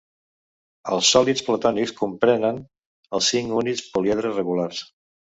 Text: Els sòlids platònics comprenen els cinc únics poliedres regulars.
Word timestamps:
Els 0.93 1.09
sòlids 1.15 1.43
platònics 1.49 1.93
comprenen 1.99 2.57
els 3.17 3.27
cinc 3.33 3.53
únics 3.59 3.83
poliedres 3.99 4.35
regulars. 4.41 4.81